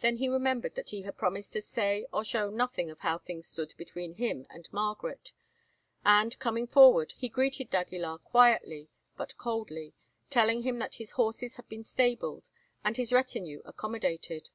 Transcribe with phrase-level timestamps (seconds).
[0.00, 3.48] Then he remembered that he had promised to say or show nothing of how things
[3.48, 5.32] stood between him and Margaret,
[6.04, 9.92] and, coming forward, he greeted d'Aguilar quietly but coldly,
[10.30, 12.48] telling him that his horses had been stabled,
[12.84, 14.50] and his retinue accommodated.